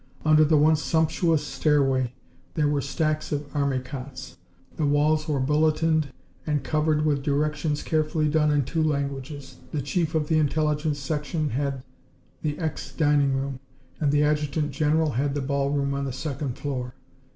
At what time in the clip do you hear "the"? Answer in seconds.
0.43-0.57, 4.77-4.85, 9.71-9.83, 10.27-10.39, 12.41-12.57, 14.11-14.23, 15.35-15.41, 16.05-16.13